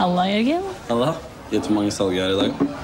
[0.00, 0.62] Halla, Jørgen.
[0.88, 1.10] Halla.
[1.50, 2.76] Gjett hvor mange salg jeg har i dag.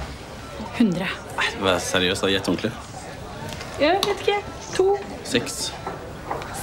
[0.76, 1.06] 100.
[1.38, 2.28] Nei, Vær seriøs, da.
[2.34, 2.72] Gjett ordentlig.
[3.80, 4.36] Jeg vet ikke.
[4.76, 4.86] To.
[5.24, 5.54] Seks.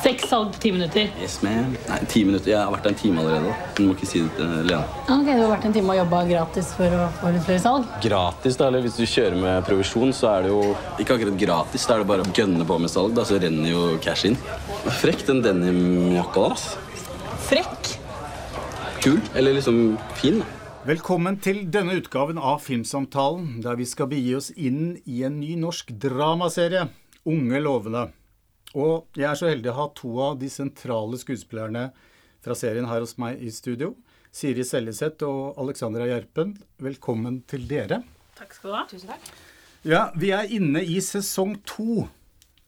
[0.04, 1.08] Seks salg på ti minutter.
[1.24, 1.72] Yes, man.
[1.88, 2.52] Nei, ti minutter.
[2.52, 3.56] Jeg har vært der en time allerede.
[3.78, 4.84] Du må ikke si det til Lena.
[5.08, 7.90] Ok, Du har vært en time og jobba gratis for å få litt flere salg?
[8.06, 8.68] Gratis, da.
[8.70, 10.62] Eller hvis du kjører med provisjon, så er det jo
[11.02, 11.88] ikke akkurat gratis.
[11.90, 14.38] Da er det bare å gønne på med salg, da, så renner jo cash inn.
[15.02, 16.50] Frekk den denimjakka.
[16.62, 16.93] Frekk.
[19.04, 19.20] Kul.
[19.36, 20.46] Eller liksom fin, da.
[20.88, 25.58] Velkommen til denne utgaven av Filmsamtalen, der vi skal begi oss inn i en ny
[25.60, 26.86] norsk dramaserie,
[27.28, 28.06] Unge lovende.
[28.80, 31.90] Og jeg er så heldig å ha to av de sentrale skuespillerne
[32.44, 33.92] fra serien her hos meg i studio.
[34.32, 36.56] Siri Seljeseth og Alexandra Gjerpen.
[36.80, 38.06] Velkommen til dere.
[38.40, 38.88] Takk skal du ha.
[38.88, 39.30] Tusen takk.
[39.84, 42.08] Ja, vi er inne i sesong to,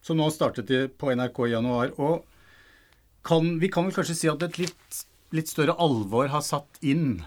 [0.03, 1.95] som nå startet på NRK i januar.
[1.95, 2.28] Og
[3.23, 7.19] kan, vi kan vel kanskje si at et litt, litt større alvor har satt inn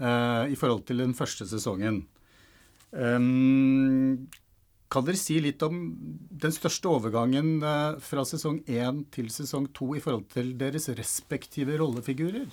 [0.00, 2.02] uh, i forhold til den første sesongen.
[2.90, 4.28] Um,
[4.90, 5.82] kan dere si litt om
[6.42, 11.78] den største overgangen uh, fra sesong én til sesong to i forhold til deres respektive
[11.80, 12.48] rollefigurer?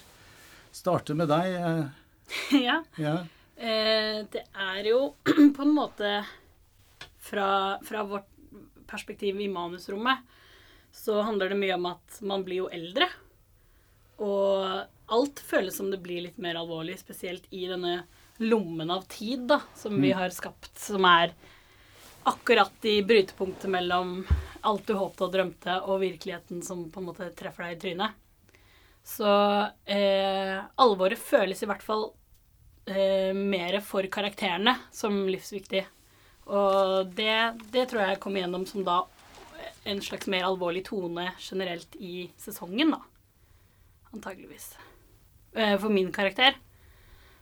[0.76, 1.58] Starte med deg.
[1.58, 1.86] Uh,
[2.68, 2.82] ja.
[3.02, 3.18] ja.
[3.58, 5.16] Det er jo
[5.56, 6.20] på en måte
[7.28, 8.28] fra, fra vårt
[8.88, 10.36] perspektiv i manusrommet
[10.98, 13.08] så handler det mye om at man blir jo eldre.
[14.24, 18.02] Og alt føles som det blir litt mer alvorlig, spesielt i denne
[18.38, 21.34] lommen av tid da, som vi har skapt, som er
[22.28, 24.20] akkurat i brytepunktet mellom
[24.68, 28.24] alt du håpte og drømte, og virkeligheten som på en måte treffer deg i trynet.
[29.08, 29.28] Så
[29.88, 32.10] eh, alvoret føles i hvert fall
[32.86, 35.86] eh, mer for karakterene som livsviktig.
[36.52, 37.38] Og det,
[37.72, 39.06] det tror jeg kom igjennom som da
[39.88, 43.00] en slags mer alvorlig tone generelt i sesongen, da.
[44.12, 44.74] Antageligvis.
[45.58, 46.56] Eh, for min karakter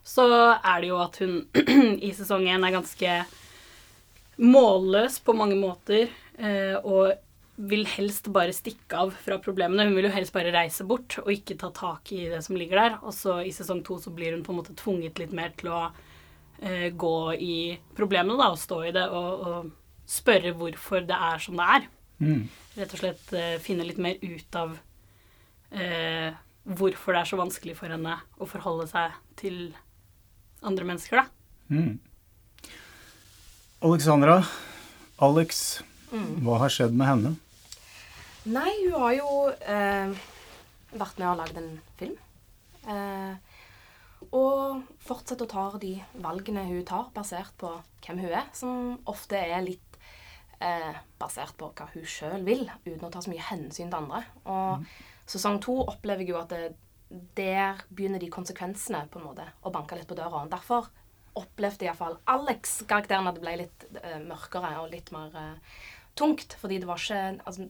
[0.05, 1.39] så er det jo at hun
[2.07, 3.13] i sesong én er ganske
[4.37, 6.09] målløs på mange måter.
[6.37, 7.13] eh, Og
[7.55, 9.85] vil helst bare stikke av fra problemene.
[9.87, 12.81] Hun vil jo helst bare reise bort og ikke ta tak i det som ligger
[12.81, 12.97] der.
[13.01, 15.71] Og så i sesong to så blir hun på en måte tvunget litt mer til
[15.71, 15.85] å
[16.59, 17.55] eh, gå i
[17.95, 19.71] problemene da, og stå i det og, og
[20.05, 21.87] spørre hvorfor det er som det er.
[22.19, 22.43] Mm.
[22.75, 23.33] Rett og slett
[23.63, 24.75] finne litt mer ut av
[25.71, 29.59] eh, hvorfor det er så vanskelig for henne å forholde seg til
[30.65, 31.25] andre mennesker, da.
[31.69, 31.97] Mm.
[33.85, 34.39] Alexandra,
[35.21, 37.33] Alex, hva har skjedd med henne?
[38.45, 40.25] Nei, hun har jo eh,
[40.93, 42.17] vært med og lagd en film.
[42.85, 43.33] Eh,
[44.35, 47.71] og fortsetter å ta de valgene hun tar, basert på
[48.05, 48.47] hvem hun er.
[48.57, 49.99] Som ofte er litt
[50.59, 54.23] eh, basert på hva hun sjøl vil, uten å ta så mye hensyn til andre.
[54.45, 54.85] Og
[55.29, 56.75] sesong to opplever jeg jo at det,
[57.37, 60.45] der begynner de konsekvensene på en måte å banke litt på døra.
[60.51, 60.89] Derfor
[61.35, 65.75] opplevde iallfall Alex-karakteren at det ble litt uh, mørkere og litt mer uh,
[66.17, 66.57] tungt.
[66.61, 67.69] Fordi det var ikke altså,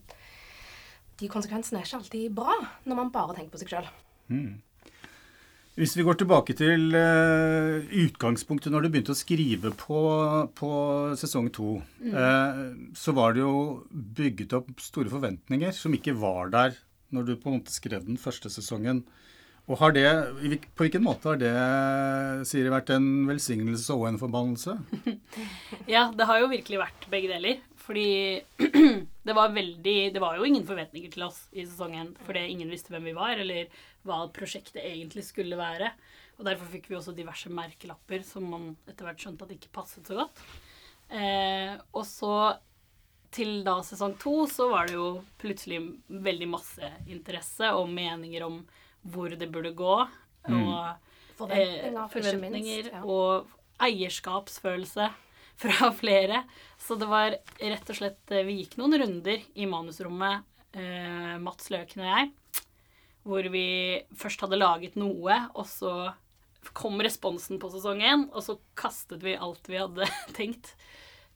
[1.19, 2.55] De konsekvensene er ikke alltid bra
[2.85, 3.91] når man bare tenker på seg sjøl.
[5.75, 10.01] Hvis vi går tilbake til uh, utgangspunktet når du begynte å skrive på,
[10.55, 10.69] på
[11.19, 12.61] sesong to, eh,
[12.95, 13.55] så var det jo
[13.91, 16.77] bygget opp store forventninger som ikke var der
[17.15, 19.05] når du på en måte skrev den første sesongen.
[19.65, 20.05] Og har det,
[20.77, 21.53] På hvilken måte har det
[22.45, 24.77] Siri, vært en velsignelse og en forbannelse?
[25.95, 27.63] Ja, det har jo virkelig vært begge deler.
[27.85, 28.41] Fordi
[29.27, 32.93] det var veldig Det var jo ingen forventninger til oss i sesongen fordi ingen visste
[32.93, 33.69] hvem vi var, eller
[34.05, 35.91] hva prosjektet egentlig skulle være.
[36.37, 40.07] Og derfor fikk vi også diverse merkelapper som man etter hvert skjønte at ikke passet
[40.07, 40.41] så godt.
[41.13, 42.33] Eh, og så
[43.35, 45.09] til da sesong to så var det jo
[45.41, 48.61] plutselig veldig masse interesse og meninger om
[49.11, 49.97] hvor det burde gå.
[50.49, 53.03] Og Forventninger, eh, forventninger minst, ja.
[53.03, 53.47] og
[53.83, 55.09] eierskapsfølelse
[55.63, 56.43] fra flere.
[56.79, 60.45] Så det var rett og slett eh, Vi gikk noen runder i manusrommet,
[60.77, 62.29] eh, Mats Løken og jeg,
[63.25, 63.67] hvor vi
[64.15, 66.13] først hadde laget noe, og så
[66.73, 70.07] kom responsen på sesong én, og så kastet vi alt vi hadde
[70.37, 70.73] tenkt,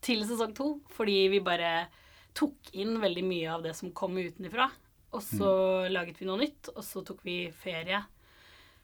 [0.05, 0.69] til sesong to.
[0.95, 1.89] Fordi vi bare
[2.37, 4.69] tok inn veldig mye av det som kom utenfra.
[5.15, 5.51] Og så
[5.89, 8.03] laget vi noe nytt, og så tok vi ferie.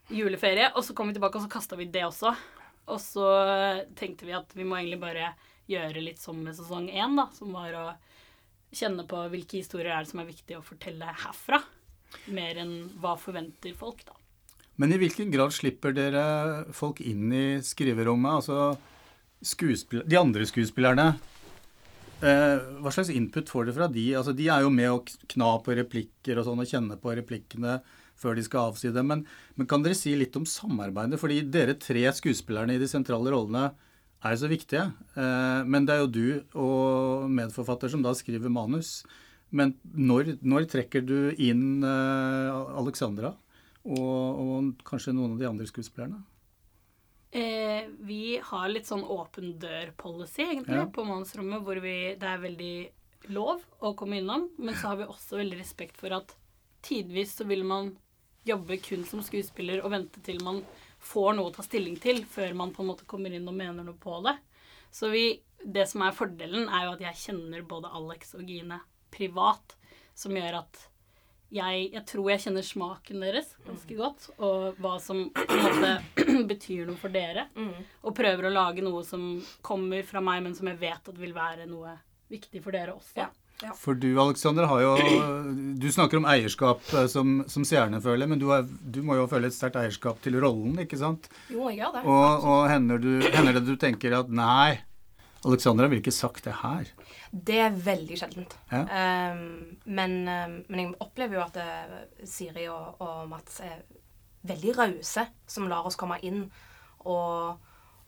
[0.10, 0.72] Juleferie.
[0.74, 2.34] Og så kom vi tilbake, og så kasta vi det også.
[2.90, 3.30] Og så
[3.98, 5.32] tenkte vi at vi må egentlig bare
[5.70, 7.30] gjøre litt som med sesong én, da.
[7.38, 7.86] Som var å
[8.76, 11.62] kjenne på hvilke historier er det som er viktig å fortelle herfra.
[12.34, 14.18] Mer enn hva forventer folk, da.
[14.82, 16.26] Men i hvilken grad slipper dere
[16.76, 18.42] folk inn i skriverommet?
[18.42, 18.76] Altså
[19.46, 21.14] de andre skuespillerne.
[22.26, 24.06] Eh, hva slags input får dere fra de?
[24.18, 25.04] Altså, de er jo med å
[25.34, 27.82] kna på replikker og sånn, og kjenne på replikkene.
[28.16, 29.10] før de skal avsi dem.
[29.12, 29.26] Men,
[29.60, 31.20] men kan dere si litt om samarbeidet?
[31.20, 33.74] Fordi dere tre skuespillerne i de sentrale rollene
[34.24, 34.86] er så viktige.
[35.20, 39.02] Eh, men det er jo du og medforfatter som da skriver manus.
[39.52, 43.36] Men når, når trekker du inn eh, Alexandra
[43.86, 46.24] og, og, kanskje noen av de andre skuespillerne?
[47.36, 50.86] Eh, vi har litt sånn åpen dør-policy, egentlig, ja.
[50.88, 52.76] på mannsrommet, hvor vi, det er veldig
[53.36, 54.46] lov å komme innom.
[54.56, 56.32] Men så har vi også veldig respekt for at
[56.86, 57.92] tidvis så vil man
[58.48, 60.62] jobbe kun som skuespiller og vente til man
[61.04, 63.84] får noe å ta stilling til, før man på en måte kommer inn og mener
[63.84, 64.38] noe på det.
[64.96, 65.28] Så vi,
[65.60, 68.80] det som er fordelen, er jo at jeg kjenner både Alex og Gine
[69.12, 69.76] privat,
[70.16, 70.86] som gjør at
[71.54, 76.26] jeg, jeg, tror jeg kjenner smaken deres ganske godt, og hva som på en måte
[76.52, 77.48] betyr noe for dere.
[77.56, 77.78] Mm.
[78.06, 81.36] Og prøver å lage noe som kommer fra meg, men som jeg vet at vil
[81.36, 81.96] være noe
[82.32, 83.20] viktig for dere også.
[83.22, 83.32] Ja.
[83.64, 83.72] Ja.
[83.80, 84.96] For du Alexander, har jo
[85.80, 89.30] Du snakker om eierskap eh, som, som seerne føler, men du, er, du, må jo
[89.32, 91.30] føle et sterkt eierskap til rollen, ikke sant?
[91.48, 92.04] Jo, jeg gjør det.
[92.04, 94.82] Og, og hender, du, hender, det du tenker at nei,
[95.46, 96.90] Alexandra ville ikke sagt det her?
[97.32, 98.56] Det er veldig sjeldent.
[98.72, 98.82] Ja.
[99.34, 103.84] Um, men, um, men, jeg opplever jo at uh, Siri og, og Mats er
[104.46, 106.44] veldig rause, som lar oss komme inn
[107.06, 107.62] og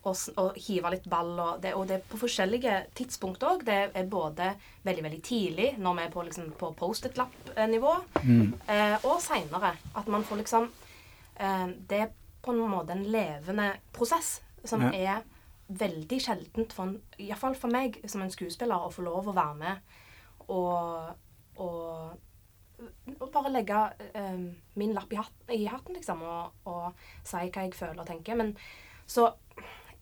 [0.07, 1.31] og, og hive litt ball.
[1.35, 3.63] Og det, og det er på forskjellige tidspunkt òg.
[3.67, 4.51] Det er både
[4.87, 8.45] veldig veldig tidlig, når vi er på, liksom, på Post-It-lapp-nivå, mm.
[8.73, 9.73] eh, og seinere.
[9.97, 10.69] At man får liksom
[11.39, 12.13] eh, Det er
[12.43, 14.37] på en måte en levende prosess
[14.67, 14.93] som ja.
[14.93, 15.25] er
[15.67, 19.97] veldig sjeldent, for, iallfall for meg som en skuespiller, å få lov å være med
[20.47, 21.15] og,
[21.59, 22.13] og,
[23.17, 23.81] og bare legge
[24.13, 24.45] eh,
[24.79, 28.39] min lapp i, hatten, i hatten liksom, og, og, si hva jeg føler og tenker.
[28.39, 28.53] Men
[29.07, 29.29] så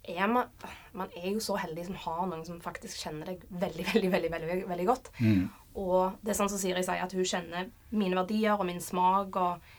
[0.05, 0.51] er man,
[0.93, 4.33] man er jo så heldig som har noen som faktisk kjenner deg veldig veldig, veldig,
[4.35, 5.09] veldig, veldig godt.
[5.17, 5.47] Mm.
[5.81, 9.35] Og det er sånn som Siri sier, at hun kjenner mine verdier og min smak.
[9.41, 9.73] og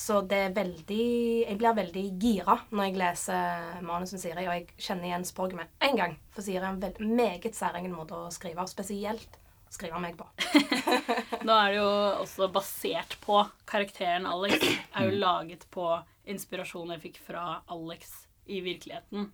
[0.00, 1.04] så det er veldig
[1.44, 5.60] Jeg blir veldig gira når jeg leser manuset til Siri, og jeg kjenner igjen språket
[5.60, 6.16] med en gang.
[6.34, 9.36] For Siri er en veld, meget særegen måte å skrive, og spesielt
[9.70, 10.26] skrive meg på.
[11.46, 11.90] Nå er det jo
[12.24, 14.64] også basert på karakteren Alex.
[14.96, 15.86] Er jo laget på
[16.30, 19.30] inspirasjonen jeg fikk fra Alex i virkeligheten.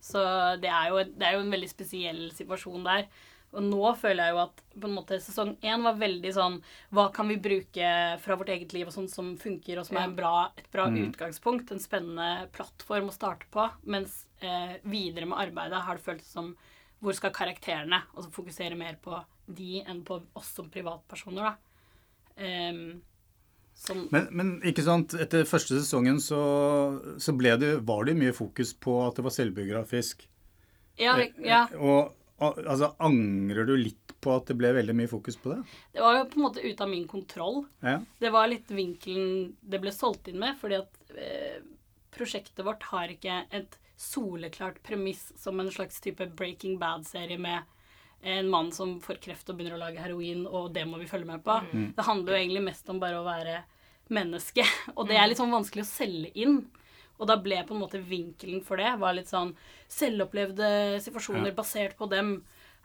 [0.00, 0.20] Så
[0.62, 3.06] det er, jo, det er jo en veldig spesiell situasjon der.
[3.56, 6.58] Og nå føler jeg jo at på en måte sesong én var veldig sånn
[6.94, 10.12] Hva kan vi bruke fra vårt eget liv og sånn som funker, og som er
[10.16, 10.98] bra, et bra mm.
[11.06, 11.72] utgangspunkt?
[11.72, 13.64] En spennende plattform å starte på.
[13.88, 16.52] Mens eh, videre med arbeidet har det føltes som
[17.00, 18.02] Hvor skal karakterene?
[18.14, 19.16] Altså fokusere mer på
[19.48, 21.54] de enn på oss som privatpersoner, da.
[22.38, 23.00] Um,
[23.78, 26.40] som men, men, ikke sant, etter første sesongen så,
[27.22, 30.26] så det, var det mye fokus på at det var selvbiografisk.
[30.98, 31.62] Ja, ja.
[31.70, 35.58] Eh, og altså, angrer du litt på at det ble veldig mye fokus på det?
[35.94, 37.64] Det var jo på en måte ute av min kontroll.
[37.84, 37.98] Ja.
[38.18, 41.58] Det var litt vinkelen det ble solgt inn med, fordi at eh,
[42.14, 47.66] prosjektet vårt har ikke et soleklart premiss som en slags type Breaking Bad-serie med
[48.20, 51.28] en mann som får kreft og begynner å lage heroin, og det må vi følge
[51.28, 51.58] med på.
[51.72, 51.90] Mm.
[51.94, 53.60] Det handler jo egentlig mest om bare å være
[54.14, 54.64] menneske.
[54.96, 56.62] Og det er litt sånn vanskelig å selge inn.
[57.18, 59.54] Og da ble på en måte vinkelen for det var litt sånn
[59.90, 60.70] selvopplevde
[61.04, 61.56] situasjoner ja.
[61.58, 62.38] basert på dem.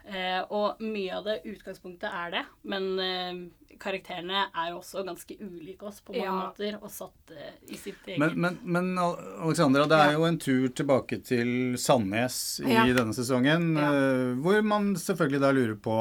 [0.04, 3.38] Eh, og mye av det utgangspunktet er det, men eh,
[3.80, 6.34] karakterene er jo også ganske ulike oss på mange ja.
[6.36, 10.18] måter, og satt eh, i sitt eget Men, men, men Alexandra, det er ja.
[10.18, 12.84] jo en tur tilbake til Sandnes i ja.
[12.92, 15.96] denne sesongen, eh, hvor man selvfølgelig da lurer på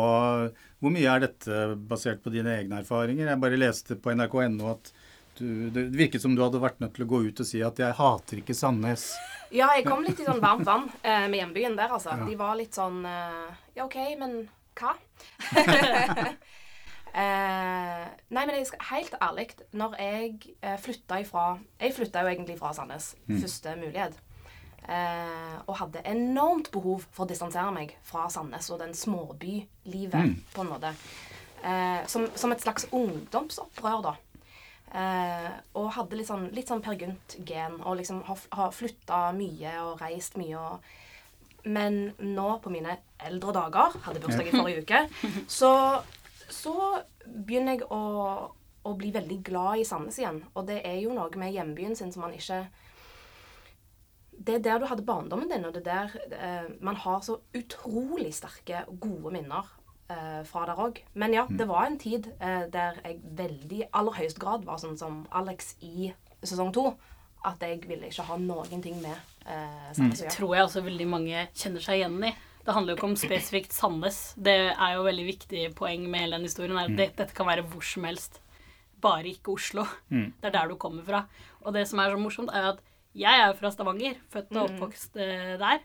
[0.83, 3.29] hvor mye er dette basert på dine egne erfaringer?
[3.31, 4.91] Jeg bare leste på nrk.no at
[5.39, 7.79] du, det virket som du hadde vært nødt til å gå ut og si at
[7.79, 9.13] 'jeg hater ikke Sandnes'.
[9.53, 12.09] Ja, jeg kom litt i sånn varmt vann eh, med hjembyen der, altså.
[12.09, 12.25] Ja.
[12.25, 14.95] De var litt sånn eh, Ja, OK, men hva?
[17.13, 22.33] eh, nei, men jeg skal, helt ærlig, når jeg eh, flytta ifra Jeg flytta jo
[22.33, 23.41] egentlig fra Sandnes mm.
[23.41, 24.17] første mulighet.
[24.83, 30.33] Eh, og hadde enormt behov for å distansere meg fra Sandnes og den småbylivet, mm.
[30.55, 30.91] på en måte.
[31.63, 34.17] Eh, som, som, et slags ungdomsopprør, da.
[34.93, 37.79] Eh, og hadde litt sånn, litt sånn Per Gynt-gen.
[37.81, 40.59] Og liksom har, har flytta mye og reist mye.
[40.59, 45.01] Og, men nå, på mine eldre dager, hadde bursdag i forrige uke,
[45.59, 45.73] så,
[46.51, 46.75] så
[47.25, 48.03] begynner jeg å,
[48.83, 50.43] å, bli veldig glad i Sandnes igjen.
[50.53, 52.65] Og det er jo noe med hjembyen sin som man ikke
[54.43, 57.37] det er der du hadde barndommen din, og det er der eh, man har så
[57.55, 59.69] utrolig sterke, gode minner
[60.13, 61.01] eh, fra der òg.
[61.19, 61.57] Men ja, mm.
[61.59, 65.73] det var en tid eh, der jeg veldig, aller høyest grad var sånn som Alex
[65.83, 66.11] i
[66.43, 66.91] sesong to.
[67.43, 70.35] At jeg ville ikke ha noen ting med eh, Sandnes å gjøre.
[70.37, 72.31] tror jeg også veldig mange kjenner seg igjen i.
[72.63, 74.21] Det handler jo ikke om spesifikt Sandnes.
[74.39, 76.77] Det er jo veldig viktig poeng med hele den historien.
[76.77, 77.01] Er at mm.
[77.01, 78.39] det, dette kan være hvor som helst.
[79.03, 79.83] bare ikke Oslo.
[80.07, 80.29] Mm.
[80.39, 81.25] Det er der du kommer fra.
[81.67, 82.79] Og det som er så morsomt, er at
[83.13, 85.83] jeg er fra Stavanger, født og oppvokst eh, der.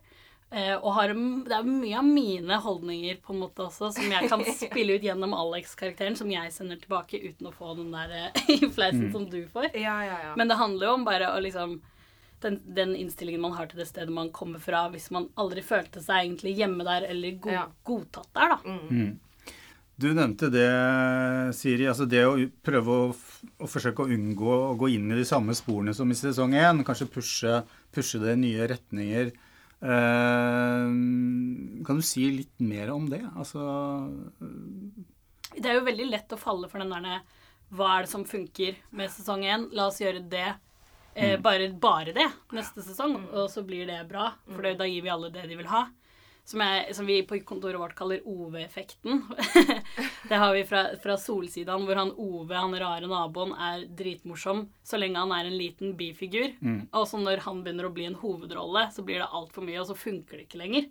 [0.51, 4.31] Eh, og har, det er mye av mine holdninger på en måte også som jeg
[4.33, 8.65] kan spille ut gjennom Alex-karakteren, som jeg sender tilbake uten å få den der eh,
[8.77, 9.71] fleisen som du får.
[9.77, 10.35] Ja, ja, ja.
[10.41, 11.77] Men det handler jo om bare å liksom
[12.41, 16.01] den, den innstillingen man har til det stedet man kommer fra, hvis man aldri følte
[16.01, 17.65] seg egentlig hjemme der eller go Ja.
[17.85, 18.77] godtatt der, da.
[18.89, 19.19] Mm.
[19.99, 20.69] Du nevnte det,
[21.59, 21.89] Siri.
[21.91, 23.07] altså Det å prøve å,
[23.59, 26.85] å forsøke å unngå å gå inn i de samme sporene som i sesong én.
[26.87, 27.57] Kanskje pushe,
[27.91, 29.33] pushe det i nye retninger.
[29.79, 30.87] Eh,
[31.87, 33.23] kan du si litt mer om det?
[33.39, 33.61] Altså
[35.55, 37.21] Det er jo veldig lett å falle for den der
[37.71, 39.69] Hva er det som funker med sesong én?
[39.77, 40.49] La oss gjøre det.
[41.15, 44.33] Eh, bare, bare det neste sesong, og så blir det bra.
[44.49, 45.87] For da gir vi alle det de vil ha.
[46.49, 49.19] Som, jeg, som vi på kontoret vårt kaller Ove-effekten.
[50.31, 54.97] det har vi fra, fra Solsidaen, hvor han Ove, han rare naboen, er dritmorsom så
[54.97, 56.55] lenge han er en liten bifigur.
[56.97, 59.91] Og så når han begynner å bli en hovedrolle, så blir det altfor mye, og
[59.91, 60.89] så funker det ikke lenger.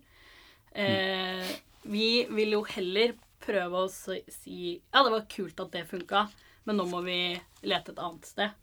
[0.78, 1.56] Eh,
[1.90, 6.28] vi vil jo heller prøve å si Ja, det var kult at det funka,
[6.70, 7.20] men nå må vi
[7.66, 8.54] lete et annet sted.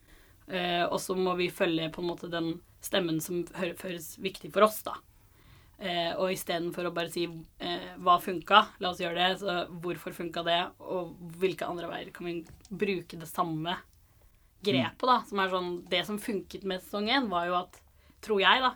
[0.46, 2.52] Eh, og så må vi følge på en måte den
[2.84, 4.98] stemmen som hø høres viktig for oss, da.
[5.78, 10.14] Eh, og istedenfor å bare si eh, hva funka, la oss gjøre det, så hvorfor
[10.14, 12.36] funka det, og hvilke andre veier kan vi
[12.70, 13.74] bruke det samme
[14.64, 15.18] grepet, da.
[15.28, 17.80] Som er sånn Det som funket med sesong én, var jo at,
[18.24, 18.70] tror jeg, da,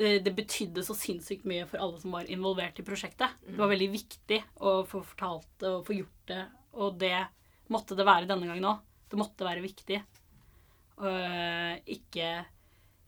[0.00, 3.36] eh, det betydde så sinnssykt mye for alle som var involvert i prosjektet.
[3.44, 6.44] Det var veldig viktig å få fortalt det og få gjort det,
[6.80, 7.18] og det
[7.70, 8.80] måtte det være denne gangen òg.
[9.10, 10.00] Det måtte være viktig.
[11.00, 12.32] Og eh, ikke,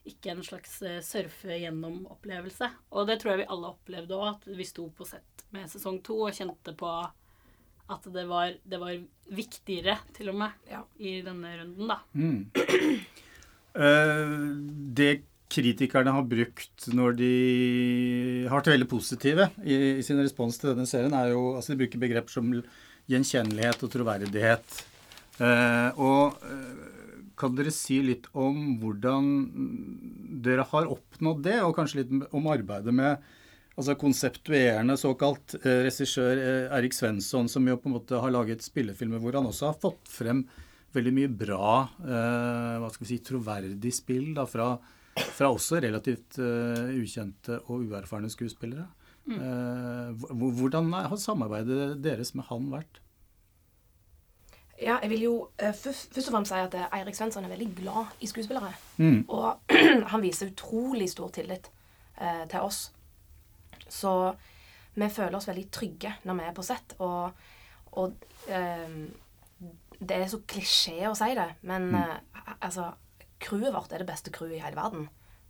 [0.09, 2.69] ikke en slags eh, surfe gjennom-opplevelse.
[2.91, 6.01] Og det tror jeg vi alle opplevde òg, at vi sto på sett med sesong
[6.03, 6.89] to og kjente på
[7.93, 8.95] at det var, det var
[9.35, 10.83] viktigere, til og med, Ja.
[10.99, 11.99] i denne runden, da.
[12.15, 13.03] mm.
[13.73, 14.53] Uh,
[14.93, 17.33] Det kritikerne har brukt når de
[18.49, 21.79] har vært veldig positive i, i sin respons til denne serien, er jo altså De
[21.83, 22.49] bruker begreper som
[23.09, 24.79] gjenkjennelighet og troverdighet.
[25.41, 27.02] Uh, og eh,
[27.39, 29.29] kan dere si litt om hvordan
[30.43, 33.23] dere har oppnådd det, og kanskje litt om arbeidet med
[33.73, 38.65] altså konseptuerende såkalt eh, regissør eh, Erik Svensson, som jo på en måte har laget
[38.65, 40.43] spillefilmer hvor han også har fått frem
[40.93, 41.69] veldig mye bra,
[42.05, 44.75] eh, hva skal vi si, troverdig spill da, fra,
[45.17, 48.85] fra også relativt eh, ukjente og uerfarne skuespillere.
[49.23, 52.99] Eh, hvordan har samarbeidet deres med han vært?
[54.83, 57.69] Ja, jeg vil jo eh, først, og fremst si at eh, Eirik Svensson er veldig
[57.77, 58.73] glad i skuespillere.
[58.97, 59.23] Mm.
[59.31, 59.75] Og
[60.11, 61.69] han viser utrolig stor tillit
[62.19, 62.85] eh, til oss.
[63.87, 64.33] Så
[64.93, 66.95] vi føler oss veldig trygge når vi er på sett.
[66.99, 67.31] Og,
[67.99, 68.97] og eh,
[69.99, 72.17] det er så klisjé å si det, men eh,
[72.59, 72.91] altså
[73.43, 75.07] Crewet vårt er det beste crewet i hele verden.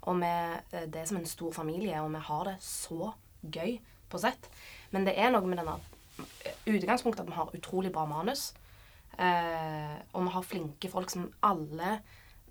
[0.09, 3.13] Og vi, eh, det er som en stor familie, og vi har det så
[3.43, 3.77] gøy
[4.09, 4.49] på sett.
[4.91, 5.77] Men det er noe med denne
[6.69, 8.51] utgangspunktet at vi har utrolig bra manus.
[9.17, 11.97] Eh, og vi har flinke folk som alle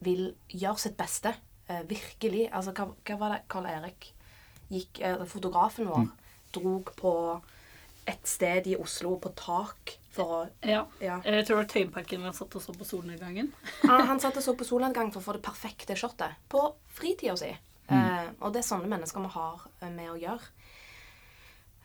[0.02, 1.34] vil gjøre sitt beste.
[1.68, 2.48] Eh, virkelig.
[2.52, 4.12] Altså, hva, hva var det Karl Erik
[4.72, 6.06] gikk eh, Fotografen vår
[6.52, 7.12] drog på
[8.08, 10.84] et sted i Oslo på tak for å Ja.
[11.00, 11.20] Ja.
[11.24, 13.52] Jeg tror det var Tøyenparken vi satt og så på solnedgangen.
[13.84, 17.36] Han, han satt og så på solnedgang for å få det perfekte shotet på fritida
[17.38, 17.52] si.
[17.92, 20.50] Eh, og det er sånne mennesker vi har eh, med å gjøre.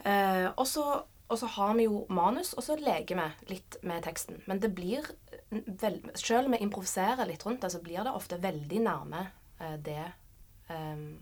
[0.08, 0.86] Eh, og så
[1.30, 4.42] og så har vi jo manus, og så leker vi litt med teksten.
[4.48, 5.04] Men det blir
[5.52, 9.26] vel, Selv om vi improviserer litt rundt det, så blir det ofte veldig nærme
[9.60, 10.04] eh, det
[10.70, 11.18] um,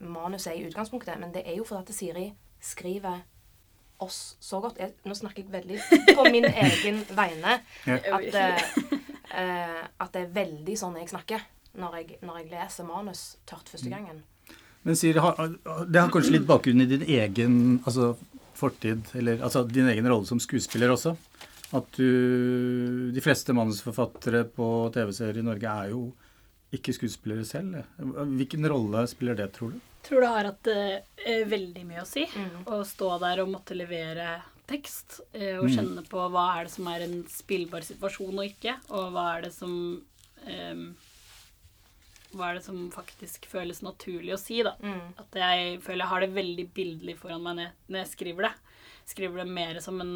[0.00, 1.18] manuset er i utgangspunktet.
[1.20, 2.26] Men det er jo fordi at Siri
[2.60, 3.20] skriver
[4.00, 4.78] oss så godt.
[4.80, 5.78] Jeg, nå snakker jeg veldig
[6.16, 7.58] på min egen vegne.
[7.86, 8.62] At, eh,
[9.34, 11.46] eh, at det er veldig sånn jeg snakker
[11.78, 14.22] når jeg, når jeg leser manus tørt første gangen.
[14.82, 15.36] Men Siri, har-
[15.86, 18.14] det har kanskje litt bakgrunn i din egen altså,
[18.60, 21.16] fortid, eller altså din egen rolle som skuespiller også?
[21.76, 26.08] At du De fleste manusforfattere på TV-serier i Norge er jo
[26.74, 27.80] ikke skuespillere selv.
[27.98, 29.80] Hvilken rolle spiller det, tror du?
[30.06, 32.24] tror det har hatt eh, veldig mye å si.
[32.66, 34.38] Å stå der og måtte levere
[34.70, 35.20] tekst.
[35.32, 38.76] eh, og kjenne på hva er det som er en spillbar situasjon og ikke.
[38.96, 39.74] Og hva er det som
[40.46, 40.84] eh,
[42.30, 44.76] Hva er det som faktisk føles naturlig å si, da.
[45.18, 48.52] At jeg føler jeg har det veldig bildelig foran meg når, jeg skriver det.
[49.10, 50.12] Skriver det mer som en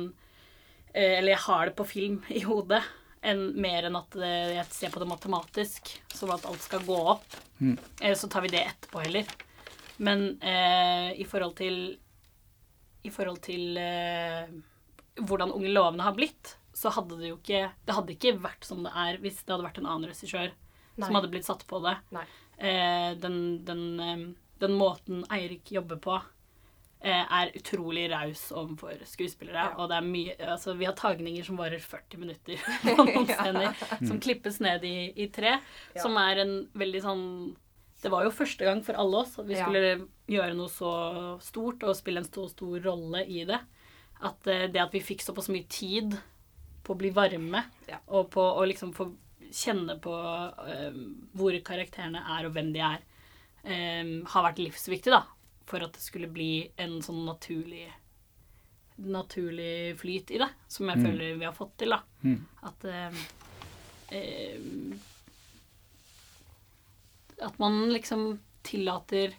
[0.93, 2.83] eh, Eller jeg har det på film i hodet.
[3.25, 6.97] enn mer enn at eh, jeg ser på det matematisk, sånn at alt skal gå
[7.15, 7.37] opp.
[7.59, 7.79] Mm.
[8.15, 9.31] Så tar vi det etterpå heller.
[9.97, 11.97] Men eh, i forhold til
[13.05, 14.51] I forhold til eh,
[15.21, 18.83] hvordan Unge lovende har blitt, så hadde det jo ikke Det hadde ikke vært som
[18.83, 20.51] det er hvis det hadde vært en annen regissør
[20.97, 21.07] Nei.
[21.07, 21.97] som hadde blitt satt på det.
[22.59, 24.25] Eh, den, den, eh,
[24.61, 26.21] den måten Eirik jobber på,
[27.01, 29.65] eh, er utrolig raus overfor skuespillere.
[29.73, 29.75] Ja.
[29.79, 33.75] Og det er mye Altså, vi har tagninger som varer 40 minutter på noen scener,
[34.07, 35.57] som klippes ned i, i tre,
[35.95, 36.03] Ja.
[36.03, 37.27] som er en veldig sånn
[38.05, 39.65] Det var jo første gang for alle oss at vi Ja.
[39.65, 43.59] skulle gjøre noe så stort og spille en så stor rolle i det.
[44.23, 46.13] At eh, det at vi fikk såpass mye tid
[46.85, 47.99] på å bli varme, Ja.
[48.09, 49.09] og på å liksom få
[49.53, 50.97] kjenne på uh,
[51.37, 53.05] hvor karakterene er, og hvem de er,
[53.65, 55.25] eh, har vært livsviktig, da.
[55.69, 57.87] For at det skulle bli en sånn naturlig
[58.95, 61.99] naturlig flyt i det, som jeg føler vi har fått til, da.
[62.23, 62.45] Mm.
[62.69, 63.23] At eh,
[67.43, 69.35] At man liksom tillater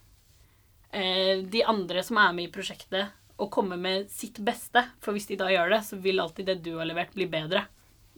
[0.91, 4.83] de andre som er med i prosjektet, å komme med sitt beste.
[5.03, 7.65] For hvis de da gjør det, så vil alltid det du har levert, bli bedre.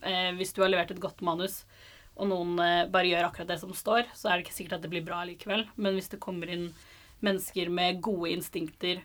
[0.01, 1.63] Eh, hvis du har levert et godt manus,
[2.17, 4.85] og noen eh, bare gjør akkurat det som står, så er det ikke sikkert at
[4.85, 5.67] det blir bra likevel.
[5.77, 6.71] Men hvis det kommer inn
[7.25, 9.01] mennesker med gode instinkter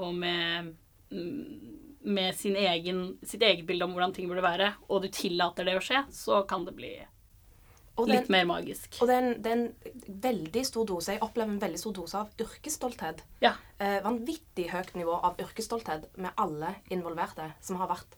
[0.00, 0.74] og med,
[1.12, 5.68] mm, med sin egen, sitt eget bilde om hvordan ting burde være, og du tillater
[5.68, 7.08] det å skje, så kan det bli det,
[8.08, 9.00] litt mer magisk.
[9.00, 11.96] og det er, en, det er en veldig stor dose Jeg opplever en veldig stor
[11.96, 13.24] dose av yrkesstolthet.
[13.44, 13.54] Ja.
[13.78, 17.50] Eh, vanvittig høyt nivå av yrkesstolthet med alle involverte.
[17.60, 18.16] Som har vært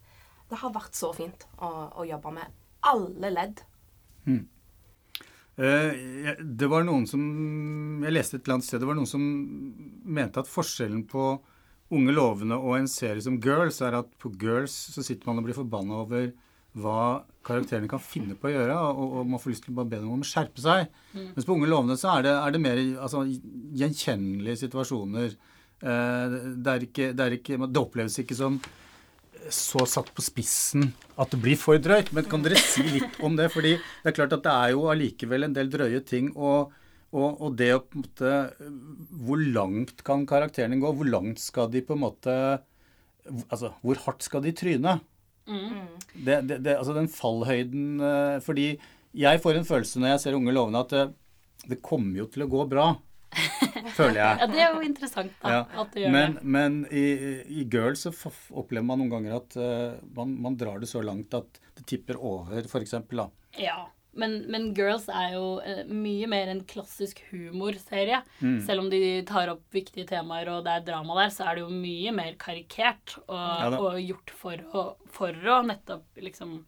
[0.50, 3.62] Det har vært så fint å, å jobbe med alle ledd.
[5.62, 7.20] Eh, det var noen som
[8.00, 9.24] Jeg leste et eller annet sted det var noen som
[10.08, 11.34] mente at forskjellen på
[11.92, 15.44] Unge lovende og en serie som Girls er at på Girls så sitter man og
[15.44, 16.30] blir forbanna over
[16.80, 19.90] hva karakterene kan finne på å gjøre, og, og man får lyst til å bare
[19.90, 20.86] be dem om å skjerpe seg.
[21.12, 23.26] Mens på Unge lovende så er det, er det mer altså,
[23.76, 25.34] gjenkjennelige situasjoner.
[25.82, 28.56] Eh, det, er ikke, det, er ikke, det oppleves ikke som
[29.50, 32.12] så satt på spissen at det blir for drøyt.
[32.14, 33.48] Men kan dere si litt om det?
[33.54, 36.30] Fordi det er klart at det er jo allikevel en del drøye ting.
[36.36, 36.72] Og,
[37.12, 38.34] og, og det å på en måte
[39.26, 40.92] Hvor langt kan karakterene gå?
[40.96, 42.36] Hvor langt skal de på en måte
[43.52, 44.96] Altså, hvor hardt skal de tryne?
[46.14, 48.66] Det, det, det, altså den fallhøyden eh, Fordi
[49.12, 51.02] jeg får en følelse når jeg ser Unge lovende, at det,
[51.68, 52.86] det kommer jo til å gå bra.
[53.98, 54.40] Føler jeg.
[54.42, 55.54] Ja, det er jo interessant, da.
[55.54, 56.44] Ja, At du gjør men, det.
[56.56, 57.06] men i,
[57.62, 58.12] i Girls så
[58.50, 62.20] opplever man noen ganger at uh, man, man drar det så langt at det tipper
[62.20, 62.96] over, f.eks.
[63.10, 63.28] da.
[63.60, 63.80] Ja.
[64.12, 68.20] Men, men Girls er jo uh, mye mer en klassisk humorserie.
[68.42, 68.58] Mm.
[68.66, 71.64] Selv om de tar opp viktige temaer og det er drama der, så er det
[71.64, 76.58] jo mye mer karikert og, Ja og gjort for å, for å nettopp liksom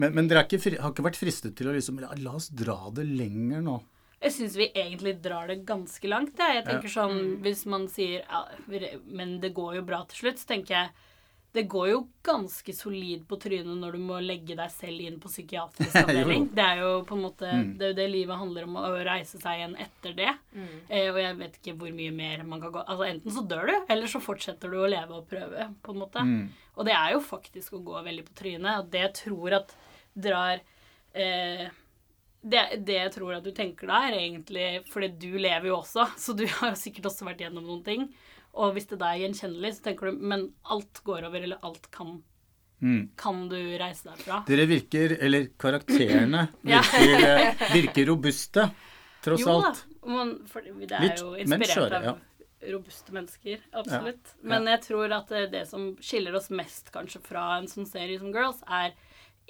[0.00, 2.78] Men, men dere er ikke, har ikke vært fristet til å liksom la oss dra
[2.96, 3.76] det lenger nå.
[4.24, 6.38] Jeg syns vi egentlig drar det ganske langt.
[6.40, 8.44] Jeg, jeg tenker sånn, Hvis man sier ja,
[9.04, 11.10] men det går jo bra til slutt, så tenker jeg
[11.54, 15.30] det går jo ganske solid på trynet når du må legge deg selv inn på
[15.30, 16.48] psykiatrisk avdeling.
[16.50, 19.38] Det er jo på en måte det, er jo det livet handler om, å reise
[19.38, 20.32] seg igjen etter det.
[20.88, 23.70] Eh, og jeg vet ikke hvor mye mer man kan gå Altså Enten så dør
[23.70, 26.26] du, eller så fortsetter du å leve og prøve, på en måte.
[26.74, 28.82] Og det er jo faktisk å gå veldig på trynet.
[28.82, 29.76] Og det jeg tror at
[30.26, 30.58] drar
[31.14, 31.68] eh,
[32.44, 36.06] det, det jeg tror at du tenker da, er egentlig Fordi du lever jo også,
[36.26, 38.06] så du har sikkert også vært gjennom noen ting.
[38.54, 41.90] Og hvis det da er gjenkjennelig, så tenker du Men alt går over, eller alt
[41.94, 42.20] kan
[42.84, 43.14] Mm.
[43.16, 44.42] Kan du reise deg fra?
[44.44, 48.66] Dere virker, eller karakterene, virker, eh, virker robuste,
[49.24, 49.80] tross jo alt.
[50.04, 52.12] Man, for det er Litt, jo inspirert inspirert ja.
[52.12, 53.62] av robuste mennesker.
[53.72, 54.34] Absolutt.
[54.44, 58.20] Men jeg tror at det, det som skiller oss mest kanskje fra en sånn serie
[58.20, 58.92] som Girls, er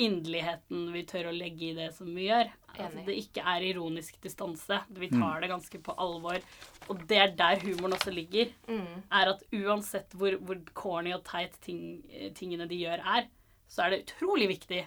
[0.01, 2.51] inderligheten vi tør å legge i det som vi gjør.
[2.75, 3.05] Altså, Enig.
[3.07, 4.81] det ikke er ironisk distanse.
[4.99, 6.43] Vi tar det ganske på alvor.
[6.91, 8.51] Og det er der humoren også ligger.
[9.15, 12.03] Er at uansett hvor, hvor corny og teit ting,
[12.35, 13.29] tingene de gjør, er,
[13.71, 14.83] så er det utrolig viktig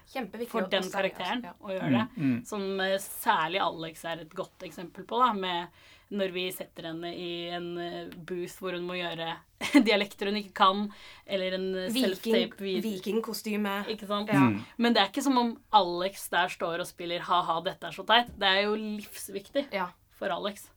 [0.52, 1.54] for den seriøst, karakteren ja.
[1.60, 2.28] å gjøre det.
[2.48, 7.10] Som eh, særlig Alex er et godt eksempel på, da, med når vi setter henne
[7.12, 9.34] i en eh, booth hvor hun må gjøre
[9.88, 10.84] dialekter hun ikke kan,
[11.26, 13.76] eller en eh, self-tape vikingkostyme.
[13.93, 14.32] Ikke sant?
[14.32, 14.48] Ja.
[14.78, 18.06] Men det er ikke som om Alex der står og spiller ha-ha, dette er så
[18.08, 18.32] teit.
[18.39, 19.89] Det er jo livsviktig Ja.
[20.17, 20.70] for Alex.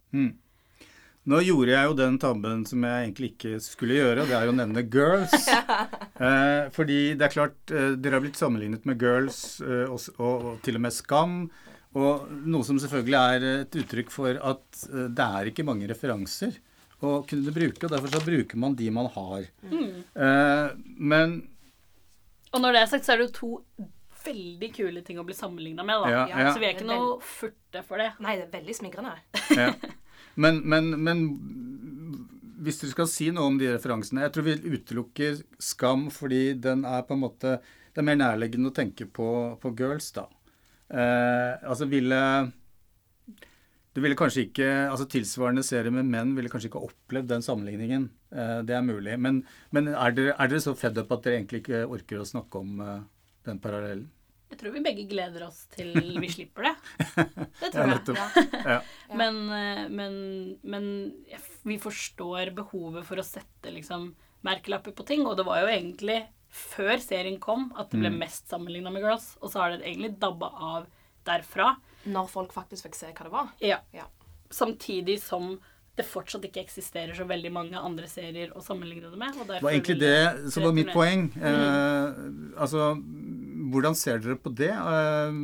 [1.31, 4.55] Nå gjorde jeg jo den tabben som jeg egentlig ikke skulle gjøre, det er jo
[4.55, 5.37] å nevne Girls.
[6.21, 10.43] Eh, fordi det er klart, eh, dere har blitt sammenlignet med Girls eh, og, og,
[10.51, 11.37] og til og med Skam.
[11.98, 16.59] Og noe som selvfølgelig er et uttrykk for at eh, det er ikke mange referanser
[17.00, 19.48] å kunne bruke, og derfor så bruker man de man har.
[19.72, 20.66] Eh,
[21.00, 21.40] men
[22.53, 23.50] Og når det er sagt, så er det jo to
[24.20, 26.11] veldig kule ting å bli sammenligna med, da.
[26.12, 26.53] Ja, ja.
[26.53, 28.11] Så vi er ikke noe furte for det.
[28.20, 29.16] Nei, det er veldig smigrende.
[29.57, 29.72] Ja.
[30.40, 31.22] Men, men, men
[32.62, 36.85] hvis dere skal si noe om de referansene Jeg tror vi utelukker Skam fordi den
[36.87, 37.57] er på en måte
[37.90, 39.26] Det er mer nærliggende å tenke på,
[39.61, 40.29] på girls, da.
[40.90, 42.18] Eh, altså ville
[43.94, 48.09] Du ville kanskje ikke altså Tilsvarende serie med menn ville kanskje ikke opplevd den sammenligningen.
[48.35, 49.18] Eh, det er mulig.
[49.18, 49.42] Men,
[49.74, 52.62] men er, dere, er, dere, så fed up at dere egentlig ikke orker å snakke
[52.62, 52.96] om eh,
[53.48, 54.09] den parallellen?
[54.50, 56.72] Jeg tror vi begge gleder oss til vi slipper det.
[57.61, 58.48] Det tror Ja, jeg.
[58.66, 58.79] Ja.
[59.14, 59.37] Men,
[59.94, 60.16] men,
[60.66, 60.88] men
[61.62, 64.09] vi forstår behovet for å sette liksom
[64.42, 65.22] merkelapper på ting.
[65.22, 66.18] Og det var jo egentlig
[66.51, 69.33] før serien kom at det ble mest sammenligna med Girls.
[69.41, 70.89] Og så har det egentlig dabba av
[71.29, 71.75] derfra.
[72.11, 73.53] Når folk faktisk fikk se hva det var.
[73.63, 73.79] Ja.
[73.95, 74.09] Ja.
[74.51, 75.59] Samtidig som
[75.99, 79.37] det fortsatt ikke eksisterer så veldig mange andre serier å sammenligne det med.
[79.37, 81.29] Og Det var egentlig det som var mitt poeng.
[81.37, 82.21] Eh,
[82.57, 82.95] altså,
[83.71, 84.73] hvordan ser dere på det?
[84.73, 85.41] Eh,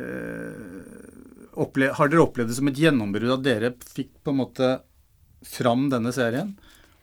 [0.00, 4.70] eh, opple har dere opplevd det som et gjennombrudd at dere fikk på en måte
[5.46, 6.54] fram denne serien?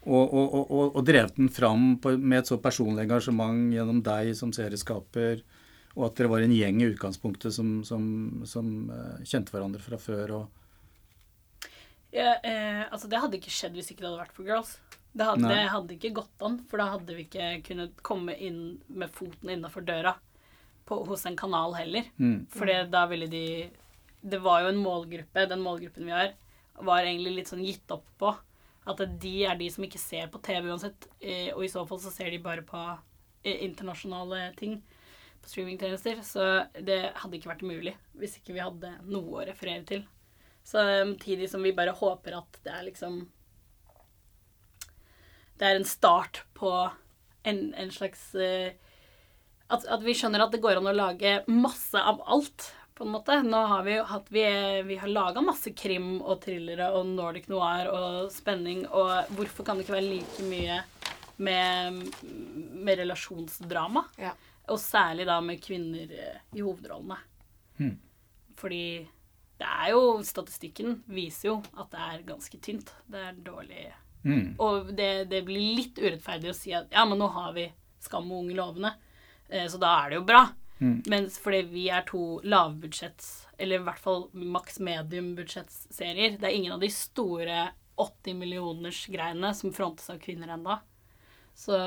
[0.07, 0.33] Og,
[0.71, 5.41] og, og, drevet den fram på, med et så personlig engasjement gjennom deg som serieskaper,
[5.97, 8.05] og at dere var en gjeng i utgangspunktet som, som,
[8.47, 10.35] som uh, kjente hverandre fra før.
[10.37, 11.67] og
[12.15, 14.77] Ja, eh, altså det hadde ikke skjedd hvis ikke det hadde vært for Girls.
[15.17, 18.77] Det hadde, det hadde ikke gått an, for da hadde vi ikke kunnet komme inn
[18.87, 20.13] med foten innafor døra
[20.87, 22.07] på, hos en kanal heller.
[22.21, 22.45] Mm.
[22.53, 23.45] For da ville de
[24.21, 26.31] Det var jo en målgruppe, den målgruppen vi har,
[26.85, 28.31] var egentlig litt sånn gitt opp på.
[28.87, 31.07] At de er de som ikke ser på TV uansett.
[31.19, 32.83] eh, Og i så fall så ser de bare på
[33.43, 34.79] eh, internasjonale ting
[35.41, 36.21] på streamingtjenester.
[36.23, 36.45] Så
[36.79, 40.05] det hadde ikke vært mulig hvis ikke vi hadde noe å referere til.
[40.67, 43.21] Samtidig som vi bare håper at det er liksom
[45.57, 46.69] Det er en start på
[47.47, 48.75] en, en slags eh,
[49.67, 53.13] at, at vi skjønner at det går an å lage masse av alt, på en
[53.13, 53.39] måte.
[53.45, 54.43] Nå har vi jo hatt Vi,
[54.87, 59.77] vi har laga masse krim og thrillere og nordic noir og spenning, og hvorfor kan
[59.77, 60.79] det ikke være like mye
[61.45, 62.01] med,
[62.73, 64.07] med relasjonsdrama?
[64.21, 64.33] Ja.
[64.73, 67.19] Og særlig da med kvinner eh, i hovedrollene.
[67.77, 67.93] Hmm.
[68.57, 69.05] Fordi
[69.57, 72.91] det er jo Statistikken viser jo at det er ganske tynt.
[73.07, 73.85] Det er dårlig
[74.27, 74.55] Mm.
[74.59, 77.67] Og det, det blir litt urettferdig å si at ja, men nå har vi
[78.03, 78.89] Skam og Unge lovende,
[79.47, 80.41] eh, så da er det jo bra.
[80.79, 81.01] Mm.
[81.09, 86.37] Mens fordi vi er to lavbudsjetts, eller i hvert fall maks medium-budsjettsserier.
[86.37, 90.77] Det er ingen av de store 80 millioners greiene som frontes av kvinner ennå.
[91.57, 91.77] Så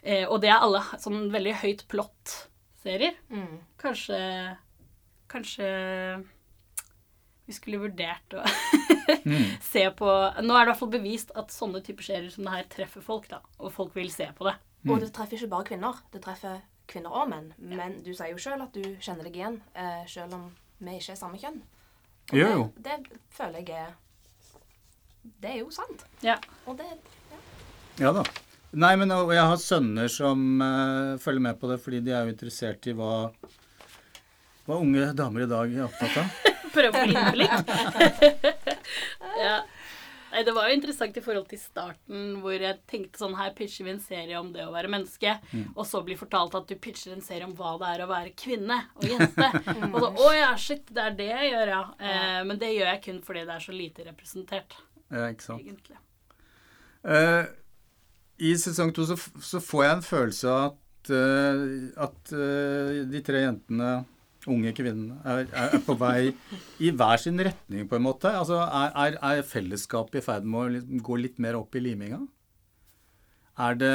[0.00, 3.18] eh, Og det er alle sånn veldig høyt plott-serier.
[3.28, 3.58] Mm.
[3.80, 4.20] Kanskje
[5.28, 5.68] Kanskje
[7.46, 8.42] vi skulle vurdert å
[9.72, 10.06] se på
[10.42, 13.04] Nå er det i hvert fall bevist at sånne typer serier som det her treffer
[13.04, 13.42] folk, da.
[13.60, 14.56] Og folk vil se på det.
[14.86, 16.00] Og det treffer ikke bare kvinner.
[16.14, 16.58] Det treffer
[16.90, 17.50] kvinner og menn.
[17.58, 21.14] Men du sier jo sjøl at du kjenner deg igjen, eh, sjøl om vi ikke
[21.14, 21.60] er samme kjønn.
[22.32, 22.64] Og Jo, jo.
[22.76, 23.92] Det, det føler jeg er
[25.42, 26.02] Det er jo sant.
[26.22, 26.36] Ja.
[26.66, 26.88] Og det
[28.00, 28.24] Ja da.
[28.76, 32.34] Nei, men jeg har sønner som uh, følger med på det fordi de er jo
[32.34, 33.30] interessert i hva,
[34.66, 36.42] hva unge damer i dag er opptatt av.
[36.76, 37.70] Prøve å få litt.
[39.46, 39.56] ja.
[40.44, 43.92] Det var jo interessant i forhold til starten, hvor jeg tenkte sånn Her pitcher vi
[43.94, 45.36] en serie om det å være menneske,
[45.74, 48.34] og så blir fortalt at du pitcher en serie om hva det er å være
[48.36, 49.48] kvinne og jente.
[49.92, 51.82] og så Å ja, shit, det er det jeg gjør, ja.
[51.98, 54.76] Eh, men det gjør jeg kun fordi det er så lite representert,
[55.10, 55.62] Ja, ikke sant.
[55.64, 55.96] egentlig.
[57.06, 57.46] Uh,
[58.42, 63.20] I sesong to så, så får jeg en følelse av at, uh, at uh, de
[63.24, 63.90] tre jentene,
[64.50, 66.30] unge kvinnene, er, er, på vei
[66.82, 68.30] i hver sin retning, på en måte.
[68.30, 72.22] Altså, er, er, fellesskapet i ferd med å gå litt mer opp i liminga?
[73.66, 73.92] Er det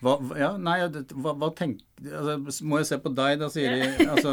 [0.00, 3.84] hva, ja, nei, hva, hva tenk, altså, Må jeg se på deg, da, Siri.
[4.12, 4.32] Altså,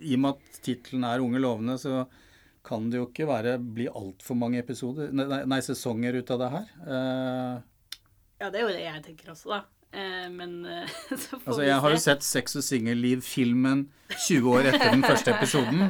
[0.00, 2.06] I og med at tittelen er 'Unge lovende', så
[2.64, 6.48] kan det jo ikke være, bli altfor mange episoder, nei, nei, sesonger ut av det
[6.54, 6.72] her.
[6.84, 8.00] Uh,
[8.40, 9.60] Ja, det er jo det jeg tenker også, da.
[9.92, 14.46] Eh, men eh, så får altså, vi jeg har jo sett Sex og singelliv-filmen 20
[14.52, 15.80] år etter den første episoden.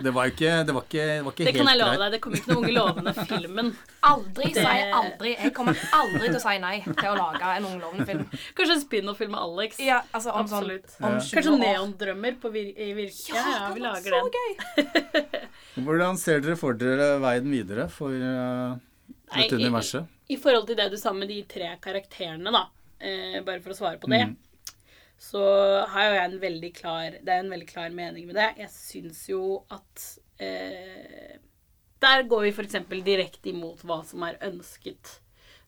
[0.00, 2.12] Det var ikke, det var ikke, det var ikke Det kan jeg love deg.
[2.14, 3.70] Det kommer ikke noen Unge lovende-filmen.
[4.10, 5.32] Aldri Det- si aldri.
[5.36, 8.24] Jeg kommer aldri til å si nei til å lage en unglovende film.
[8.56, 9.80] Kanskje en spin-off-film med Alex.
[9.84, 10.96] Ja, altså om sånn Absolutt.
[11.00, 11.20] om Ja.
[11.20, 11.60] 20 Kanskje år.
[11.64, 13.36] Neondrømmer på vir i Virke.
[13.36, 15.44] Ja, vi lager den.
[15.84, 18.76] Hvordan ser dere for dere veien videre for eh,
[19.36, 20.04] Nei, universet?
[20.28, 20.34] i-?
[20.34, 22.68] I forhold til det du sa med de tre karakterene, da,
[23.00, 24.36] eh, bare for å svare på det, Mm.
[25.18, 25.40] så
[25.88, 28.54] har jo jeg en veldig klar Det er en veldig klar mening med det.
[28.58, 31.36] Jeg syns jo at eh,
[32.00, 32.78] Der går vi f.eks.
[33.04, 35.18] direkte imot hva som er ønsket.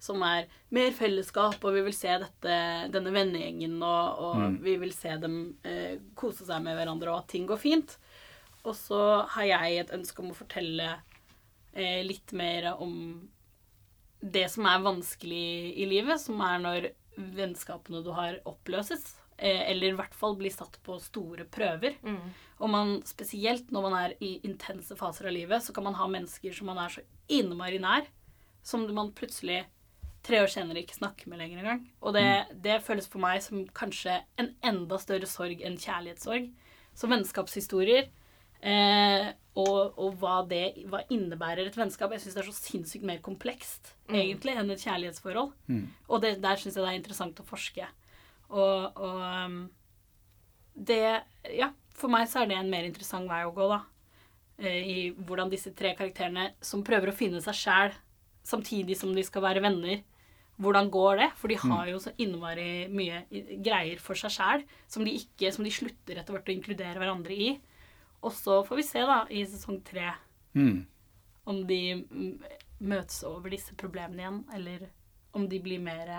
[0.00, 2.54] Som er mer fellesskap, og vi vil se dette,
[2.90, 4.56] denne vennegjengen, og, og Mm.
[4.64, 7.98] vi vil se dem eh, kose seg med hverandre, og at ting går fint.
[8.64, 10.88] Og så har jeg et ønske om å fortelle
[11.74, 13.28] eh, litt mer om
[14.22, 19.14] det som er vanskelig i livet, som er når vennskapene du har, oppløses.
[19.36, 21.96] Eh, eller i hvert fall bli satt på store prøver.
[22.62, 26.08] Og man, spesielt når man er i intense faser av livet, så kan man ha
[26.10, 28.06] mennesker som man er så innmari nær,
[28.62, 29.64] som man plutselig
[30.22, 31.84] tre år senere ikke snakker med lenger engang.
[32.00, 32.26] Og det,
[32.62, 36.52] det føles for meg som kanskje en enda større sorg enn kjærlighetssorg.
[36.94, 38.10] Så vennskapshistorier
[38.62, 43.04] eh, og, og hva det hva innebærer et vennskap Jeg syns det er så sinnssykt
[43.04, 45.50] mer komplekst egentlig enn et kjærlighetsforhold.
[46.08, 47.88] Og det, der syns jeg det er interessant å forske.
[48.52, 49.58] Og, og um,
[50.74, 51.02] det
[51.52, 53.82] Ja, for meg så er det en mer interessant vei å gå, da.
[54.62, 57.92] Eh, I hvordan disse tre karakterene som prøver å finne seg sjæl
[58.46, 60.00] samtidig som de skal være venner.
[60.62, 61.28] Hvordan går det?
[61.40, 63.22] For de har jo så innmari mye
[63.64, 67.52] greier for seg sjæl som, som de slutter etter hvert å inkludere hverandre i.
[68.22, 70.12] Og så får vi se, da, i sesong tre,
[70.54, 70.84] Mm.
[71.48, 72.42] om de mm,
[72.84, 74.82] møtes over disse problemene igjen, eller
[75.32, 76.10] om de blir mer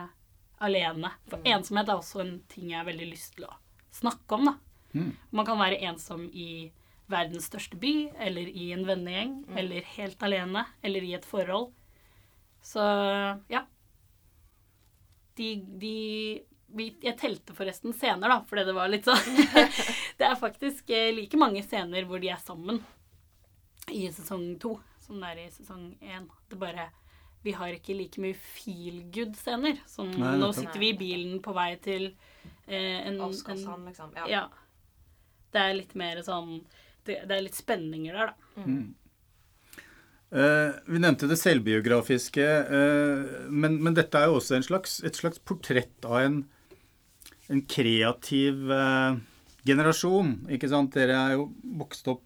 [0.60, 1.12] alene.
[1.30, 3.54] For ensomhet er også en ting jeg har veldig lyst til å
[3.94, 4.56] snakke om, da.
[4.98, 5.12] Mm.
[5.32, 6.72] Man kan være ensom i
[7.14, 11.70] verdens største by, eller i en vennegjeng, eller helt alene, eller i et forhold.
[12.64, 12.82] Så
[13.54, 13.66] ja.
[15.38, 15.96] De, de
[16.74, 19.20] vi, Jeg telte forresten scener, da, fordi det var litt sånn
[20.18, 22.82] Det er faktisk eh, like mange scener hvor de er sammen
[23.92, 26.28] i sesong to som det er i sesong én.
[26.50, 26.90] Det bare
[27.44, 29.82] Vi har ikke like mye feel good-scener.
[29.90, 32.06] Sånn Nei, nå sitter vi i bilen på vei til
[32.68, 34.14] eh, en, Oscarsand, liksom.
[34.16, 34.28] Ja.
[34.32, 34.44] ja.
[35.52, 36.62] Det er litt mer sånn
[37.04, 38.64] Det, det er litt spenninger der, da.
[40.34, 45.20] Eh, vi nevnte det selvbiografiske, uh, men, men dette er jo også en slags, et
[45.20, 46.40] slags portrett av en,
[47.54, 49.20] en kreativ eh,
[49.66, 50.36] generasjon.
[50.54, 50.94] Ikke sant?
[50.96, 51.48] Dere er jo
[51.80, 52.26] vokst opp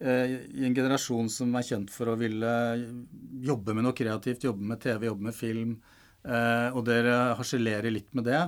[0.00, 2.52] eh, i en generasjon som er kjent for å ville
[3.44, 5.74] jobbe med noe kreativt, jobbe med TV, jobbe med film.
[6.24, 8.42] eh, og dere harselerer litt med det.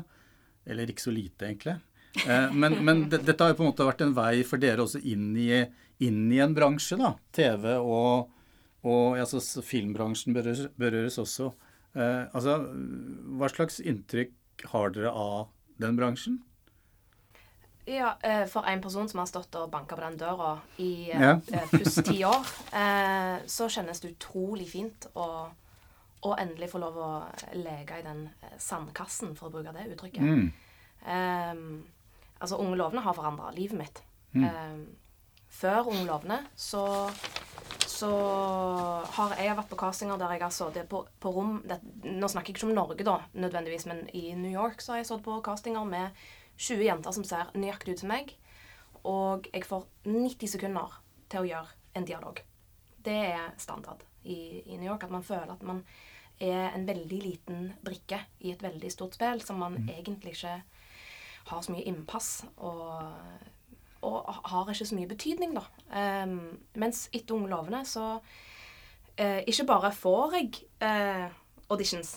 [0.66, 1.76] Eller ikke så lite, egentlig.
[2.26, 4.82] Eh, men men det, dette har jo på en måte vært en vei for dere
[4.86, 5.50] også inn i,
[6.02, 7.14] inn i en bransje, da.
[7.36, 8.32] TV og
[8.86, 11.48] og altså, filmbransjen berøres, berøres også.
[11.98, 12.52] Eh, altså,
[13.34, 15.48] hva slags inntrykk har dere av
[15.82, 16.36] den bransjen?
[17.86, 21.20] Ja, eh, For en person som har stått og banka på den døra i eh,
[21.20, 21.36] Ja.
[21.52, 22.46] eh, pluss ti år,
[23.46, 25.26] så kjennes det utrolig fint å,
[26.26, 27.10] å endelig få lov å
[27.54, 30.22] leke i den sandkassen, for å bruke det uttrykket.
[30.22, 30.52] Mm.
[31.06, 31.84] Um,
[32.40, 34.02] altså, Unge lovende har forandra livet mitt.
[34.34, 34.86] Ehm,
[35.48, 36.82] før Unge lovende så,
[37.86, 38.10] så
[39.16, 42.50] har jeg vært på castinger der jeg har sittet på, på rom det, Nå snakker
[42.52, 45.38] jeg ikke om Norge, da, nødvendigvis, men i New York så har jeg sittet på
[45.46, 48.32] castinger med 20 jenter som ser nøyaktig ut som meg,
[49.06, 52.40] og jeg får 90 sekunder til å gjøre en dialog.
[53.06, 55.84] Det er standard i, i New York, at man føler at man
[56.42, 60.58] er en veldig liten brikke i et veldig stort spill som man egentlig ikke
[61.46, 63.06] har så mye innpass og,
[64.04, 65.64] og har ikke så mye betydning, da.
[66.24, 71.30] Um, mens etter Unge lovende så uh, ikke bare får jeg uh,
[71.70, 72.16] auditions,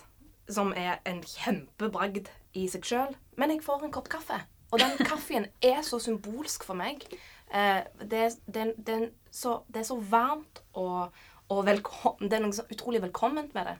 [0.49, 4.39] som er en kjempebragd i seg sjøl, men jeg får en kopp kaffe.
[4.69, 7.05] Og den kaffen er så symbolsk for meg.
[7.49, 11.15] Eh, det, det, det, er så, det er så varmt og,
[11.49, 13.77] og velkom, det er noe så utrolig velkomment med det.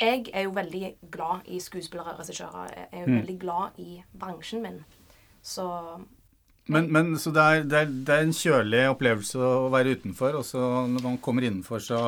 [0.00, 2.72] Jeg er jo veldig glad i skuespillere og regissører.
[2.76, 4.82] Jeg er jo veldig glad i bransjen min.
[5.42, 5.64] Så
[6.66, 10.34] Men, men så det er, det, er, det er en kjølig opplevelse å være utenfor,
[10.40, 12.00] og så når man kommer innenfor, så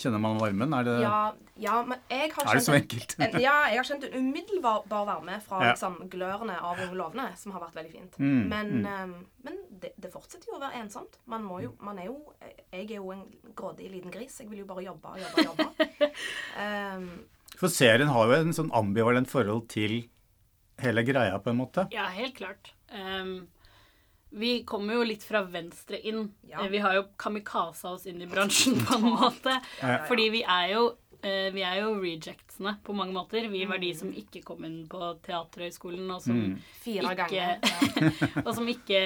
[0.00, 0.74] kjenner man varmen?
[0.76, 1.18] Er det, ja,
[1.60, 3.14] ja men jeg har er det så enkelt?
[3.18, 5.72] en, ja, jeg har kjent en umiddelbar varme fra Ja.
[5.74, 8.18] liksom, glørne av Unge lovende, som har vært veldig fint.
[8.18, 8.86] Mm, Men, mm.
[8.90, 11.20] Um, men det, det fortsetter jo å være ensomt.
[11.30, 12.18] Man må jo, man er jo
[12.72, 14.40] Jeg er jo en grådig liten gris.
[14.40, 16.10] Jeg vil jo bare jobbe og jobbe og jobbe.
[16.60, 17.10] um,
[17.60, 20.04] For serien har jo en sånn ambivalent forhold til
[20.80, 21.84] hele greia, på en måte.
[21.92, 22.70] Ja, helt klart.
[22.94, 23.48] Ehm,
[24.30, 26.28] vi kommer jo litt fra venstre inn.
[26.48, 26.60] Ja.
[26.64, 29.56] Eh, Vi har jo kamikaza oss inn i bransjen på en måte.
[30.08, 30.84] Fordi vi er jo
[31.22, 33.48] eh, vi er jo rejectsene på mange måter.
[33.52, 36.54] Vi var de som ikke kom inn på Teaterhøgskolen, og som Mm.
[36.80, 38.44] fire ikke, ganger.
[38.46, 39.02] og som ikke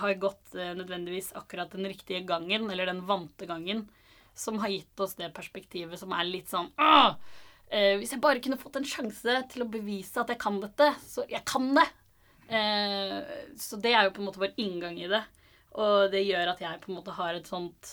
[0.00, 3.84] har gått eh, nødvendigvis akkurat den riktige gangen, eller den vante gangen,
[4.34, 7.14] som har gitt oss det perspektivet som er litt sånn Åh!
[7.72, 10.90] Eh, hvis jeg bare kunne fått en sjanse til å bevise at jeg kan dette,
[11.08, 11.86] så jeg kan det.
[12.52, 13.18] Eh,
[13.58, 15.22] så det er jo på en måte vår inngang i det.
[15.80, 17.92] Og det gjør at jeg på en måte har et sånt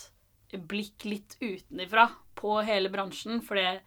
[0.68, 3.40] blikk litt utenifra på hele bransjen.
[3.46, 3.80] For det,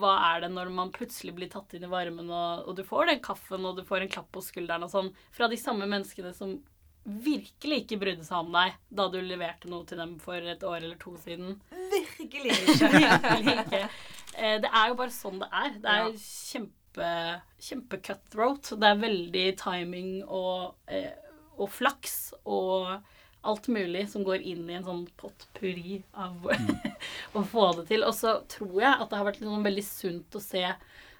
[0.00, 3.10] hva er det når man plutselig blir tatt inn i varmen, og, og du får
[3.12, 6.32] den kaffen, og du får en klapp på skulderen og sånn, fra de samme menneskene
[6.36, 6.56] som
[7.08, 10.82] virkelig ikke brydde seg om deg da du leverte noe til dem for et år
[10.82, 11.54] eller to siden.
[11.92, 12.90] Virkelig ikke.
[12.98, 13.80] Virkelig ikke.
[14.36, 15.70] Eh, Det er jo bare sånn det er.
[15.80, 16.10] Det er Ja.
[16.20, 16.74] kjempe,
[17.60, 18.72] kjempe cutthroat.
[18.80, 21.12] Det er veldig timing og, eh,
[21.58, 22.98] og flaks og
[23.48, 26.48] alt mulig som går inn i en sånn potpurri av
[27.38, 28.06] å få det til.
[28.06, 30.64] Og så tror jeg at det har vært liksom veldig sunt å se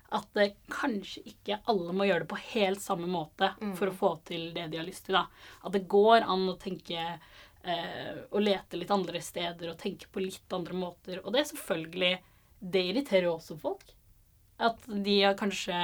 [0.09, 4.15] at det kanskje ikke alle må gjøre det på helt samme måte for å få
[4.29, 5.19] til det de har lyst til.
[5.19, 5.27] Da.
[5.69, 10.25] At det går an å tenke eh, og lete litt andre steder og tenke på
[10.25, 11.21] litt andre måter.
[11.25, 12.17] Og det er selvfølgelig
[12.59, 13.93] Det irriterer jo også folk.
[14.59, 15.77] At de har kanskje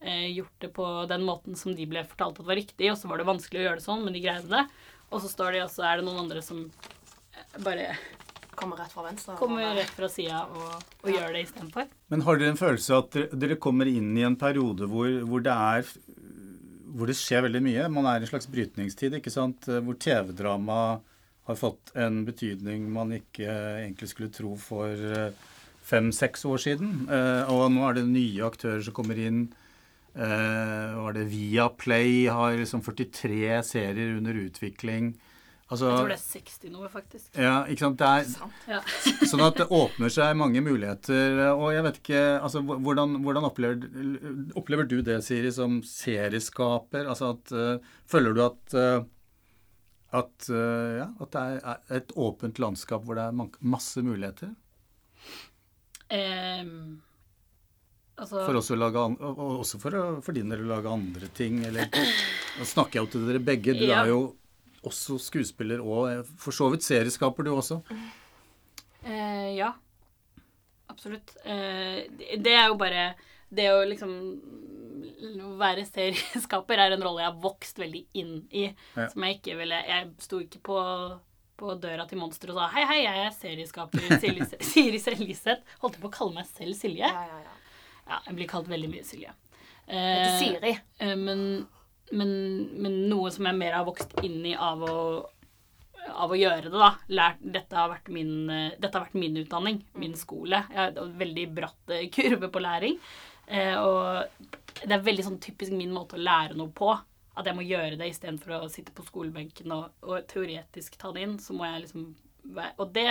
[0.00, 3.08] eh, gjort det på den måten som de ble fortalt at var riktig, og så
[3.10, 4.64] var det vanskelig å gjøre det sånn, men de greide det.
[5.08, 7.90] Og så står de, og så er det noen andre som eh, bare
[8.58, 9.36] Kommer rett fra venstre.
[9.38, 11.20] kommer rett fra sida og, og Ja.
[11.20, 11.84] gjør det istedenfor.
[12.10, 15.06] Men har dere en følelse av at dere, dere kommer inn i en periode hvor,
[15.30, 15.86] hvor det er
[16.98, 17.84] hvor det skjer veldig mye?
[17.92, 19.68] Man er i en slags brytningstid, ikke sant?
[19.68, 20.78] Hvor TV-drama
[21.46, 23.46] har fått en betydning man ikke
[23.84, 25.30] egentlig skulle tro for eh,
[25.88, 26.92] fem-seks år siden.
[27.08, 29.48] Eh, Og nå er det nye aktører som kommer inn.
[30.18, 35.12] Hva Var det Viaplay har liksom 43 serier under utvikling.
[35.68, 37.26] Altså, Jeg tror det er 60 noe, faktisk.
[37.36, 37.98] ja, ikke sant?
[38.00, 38.62] Det er, Sant.
[38.70, 38.78] Ja.
[39.30, 41.42] Sånn at det åpner seg mange muligheter.
[41.52, 43.84] Og jeg vet ikke altså, Hvordan, hvordan opplever,
[44.56, 47.04] opplever du det, Siri, som serieskaper?
[47.12, 49.04] Altså at uh, Føler du at uh,
[50.08, 54.54] at, uh, ja, at det er er et åpent landskap hvor det er masse muligheter
[56.10, 57.00] Ehm,
[58.16, 60.88] altså for oss å lage an, og og også for, for din del å lage
[60.92, 61.60] andre ting?
[61.68, 61.90] Eller
[62.58, 63.74] Nå snakker jeg jo til dere begge.
[63.78, 64.02] Du Ja.
[64.02, 64.22] er jo
[64.88, 67.82] også skuespiller og eh, for så vidt serieskaper, du også.
[69.04, 69.72] Eh, ja.
[70.88, 71.36] Absolutt.
[71.44, 73.14] Eh, det det er jo bare
[73.50, 74.12] Det å liksom
[75.58, 78.66] være serieskaper er en rolle jeg har vokst veldig inn i.
[78.96, 79.06] Ja.
[79.08, 80.78] Som jeg ikke ville Jeg sto ikke på,
[81.58, 85.76] på døra til Monster og sa hei, hei, jeg er serieskaper Silje, Siri Seljeseth.
[85.82, 87.06] Holdt på å kalle meg selv Silje?
[87.08, 87.56] Ja, ja, ja.
[88.08, 89.34] Ja, jeg blir kalt veldig mye Silje.
[89.86, 90.74] Eh, Siri.
[91.02, 91.42] Eh, Men,
[92.12, 92.30] men,
[92.80, 94.94] men noe som jeg mer har vokst inn i av å,
[96.08, 96.92] av å gjøre det, da.
[97.12, 100.62] Lært, dette, har vært min, eh, dette har vært min utdanning, min skole.
[100.70, 102.96] Jeg har en veldig bratt eh, kurve på læring.
[103.48, 104.48] Eh, og
[104.84, 106.94] det er veldig sånn typisk min måte å lære noe på.
[107.38, 111.24] At jeg må gjøre det istedenfor å sitte på skolebenken og, og teoretisk ta det
[111.26, 111.36] inn.
[111.42, 112.08] Så må jeg liksom
[112.58, 113.08] være Og det,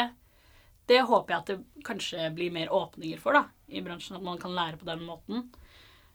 [0.92, 4.20] det håper jeg at det kanskje blir mer åpninger for da, i bransjen.
[4.20, 5.48] At man kan lære på den måten.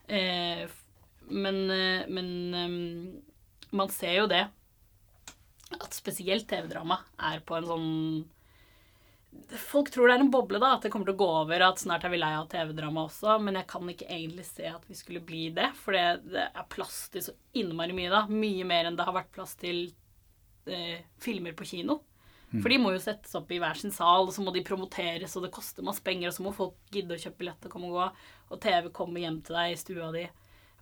[0.09, 0.64] Eh,
[1.33, 3.22] men eh, men ehm,
[3.72, 4.42] man ser jo det
[5.72, 6.98] at spesielt TV-drama
[7.31, 7.92] er på en sånn
[9.57, 11.81] Folk tror det er en boble, da, at det kommer til å gå over, at
[11.81, 14.97] snart er vi lei av TV-drama også, men jeg kan ikke egentlig se at vi
[14.97, 18.23] skulle bli det, for det, det er plass til så innmari mye, da.
[18.29, 19.87] Mye mer enn det har vært plass til
[20.68, 22.03] eh, filmer på kino.
[22.53, 25.33] For de må jo settes opp i hver sin sal, og så må de promoteres,
[25.38, 27.88] og det koster masse penger, og så må folk gidde å kjøpe billett og komme
[27.88, 28.09] og gå,
[28.53, 30.27] og TV kommer hjem til deg i stua di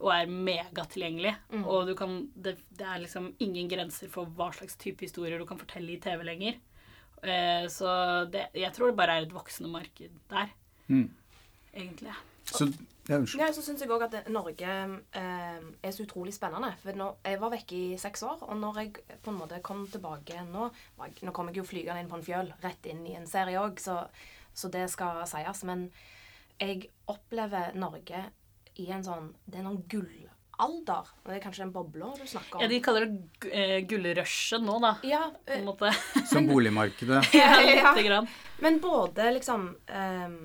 [0.00, 1.34] og er megatilgjengelig.
[1.60, 5.44] Og du kan, det, det er liksom ingen grenser for hva slags type historier du
[5.48, 6.56] kan fortelle i TV lenger.
[7.22, 7.90] Eh, så
[8.32, 10.48] det, jeg tror det bare er et voksende marked der,
[10.88, 11.10] Mm.
[11.74, 12.12] egentlig.
[12.50, 12.66] Så,
[13.08, 13.40] ja, unnskyld.
[13.40, 16.72] Ja, så syns jeg òg at Norge eh, er så utrolig spennende.
[16.82, 19.86] For når, jeg var vekke i seks år, og når jeg på en måte kom
[19.86, 23.14] tilbake nå jeg- Nå kom jeg jo flygende inn på en fjøl, rett inn i
[23.14, 24.08] en serie òg, så,
[24.54, 25.62] så det skal sies.
[25.64, 25.92] Men
[26.60, 28.24] jeg opplever Norge
[28.76, 30.30] i en sånn Det er noen gullalder.
[31.22, 32.64] Og det er kanskje den bobla du snakker om.
[32.64, 34.94] Ja, de kaller det eh, gullrushet nå, da.
[35.06, 35.92] ja, På en måte.
[36.32, 37.22] Som boligmarkedet.
[37.40, 38.28] ja, lite grann.
[38.60, 40.36] Men både liksom ehm,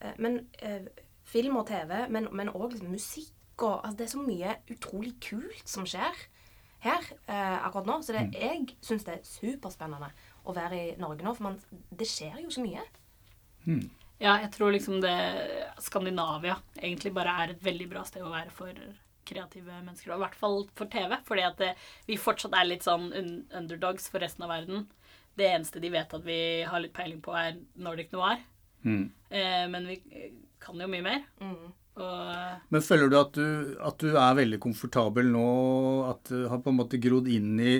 [0.00, 0.86] eh, Men eh,
[1.26, 5.14] film og TV, men men òg liksom musikk og altså, Det er så mye utrolig
[5.24, 6.24] kult som skjer
[6.84, 8.00] her eh, akkurat nå.
[8.04, 10.10] Så det, jeg syns det er superspennende
[10.46, 11.56] å være i Norge nå, for man,
[11.90, 12.84] det skjer jo så mye.
[14.20, 15.16] Ja, jeg tror liksom det
[15.82, 18.76] Skandinavia egentlig bare er et veldig bra sted å være for
[19.28, 20.12] kreative mennesker.
[20.12, 21.72] Og i hvert fall for TV, fordi at det,
[22.08, 24.86] vi fortsatt er litt sånn underdogs for resten av verden.
[25.36, 28.40] Det eneste de vet at vi har litt peiling på, er Nordic Noir.
[28.86, 29.10] Mm.
[29.28, 29.98] Eh, men vi
[30.62, 31.26] kan jo mye mer.
[31.42, 31.74] Mm.
[31.96, 35.46] Og Men føler du at, du at du er veldig komfortabel nå,
[36.10, 37.76] at du har på en måte grodd inn i,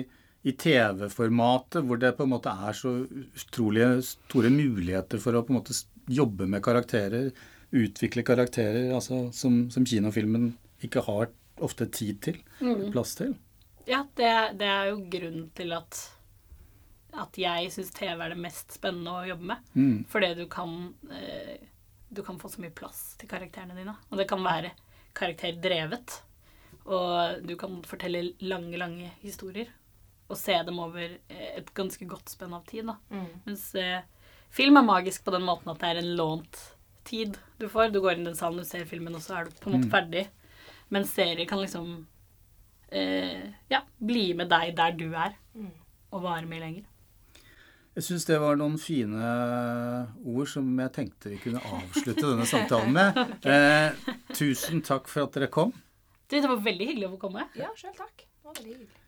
[0.47, 5.53] i TV-formatet, hvor det på en måte er så utrolig store muligheter for å på
[5.53, 5.77] en måte
[6.07, 7.29] jobbe med karakterer,
[7.77, 10.53] utvikle karakterer, altså som, som kinofilmen
[10.83, 11.31] ikke har
[11.63, 12.41] ofte tid til,
[12.93, 13.33] plass til?
[13.87, 16.03] ja, det, det er jo grunnen til at
[17.17, 19.69] at jeg syns TV er det mest spennende å jobbe med.
[19.73, 19.97] Mm.
[20.11, 20.77] Fordi du kan
[21.11, 21.57] eh,
[22.09, 23.95] Du kan få så mye plass til karakterene dine.
[24.11, 24.71] Og det kan være
[25.17, 26.21] karakterdrevet.
[26.87, 29.73] Og du kan fortelle lange, lange historier.
[30.31, 32.87] Og se dem over eh, et ganske godt spenn av tid.
[32.87, 32.95] da.
[33.11, 33.27] Mm.
[33.49, 34.05] Mens eh,
[34.53, 36.63] film er magisk på den måten at det er en lånt
[37.07, 37.91] tid du får.
[37.91, 39.79] Du går inn i den salen, du ser filmen, og så er du på en
[39.79, 40.27] måte ferdig.
[40.89, 42.05] Men serier kan liksom
[42.91, 45.71] eh, ja, bli med deg der du er, Mm.
[46.13, 46.83] og vare mye lenger.
[47.97, 49.31] Jeg syns det var noen fine
[50.23, 53.17] ord som jeg tenkte vi kunne avslutte denne samtalen med.
[53.47, 53.91] Eh,
[54.37, 55.73] tusen takk for at dere kom.
[56.29, 57.47] Det var veldig hyggelig å få komme.
[57.57, 58.21] Ja, sjøl takk.
[58.27, 59.01] Det var veldig hyggelig.